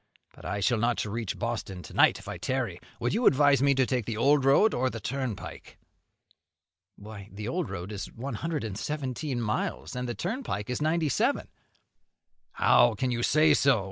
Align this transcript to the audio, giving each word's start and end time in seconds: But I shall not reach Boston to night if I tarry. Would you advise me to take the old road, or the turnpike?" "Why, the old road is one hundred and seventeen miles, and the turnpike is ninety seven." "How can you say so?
But 0.33 0.45
I 0.45 0.61
shall 0.61 0.79
not 0.79 1.05
reach 1.05 1.37
Boston 1.37 1.83
to 1.83 1.93
night 1.93 2.17
if 2.17 2.27
I 2.27 2.39
tarry. 2.39 2.79
Would 2.99 3.13
you 3.13 3.27
advise 3.27 3.61
me 3.61 3.75
to 3.75 3.85
take 3.85 4.07
the 4.07 4.17
old 4.17 4.43
road, 4.45 4.73
or 4.73 4.89
the 4.89 4.99
turnpike?" 4.99 5.77
"Why, 6.95 7.29
the 7.31 7.47
old 7.47 7.69
road 7.69 7.91
is 7.91 8.11
one 8.11 8.33
hundred 8.33 8.63
and 8.63 8.75
seventeen 8.79 9.39
miles, 9.39 9.95
and 9.95 10.09
the 10.09 10.15
turnpike 10.15 10.71
is 10.71 10.81
ninety 10.81 11.07
seven." 11.09 11.49
"How 12.53 12.95
can 12.95 13.11
you 13.11 13.21
say 13.21 13.53
so? 13.53 13.79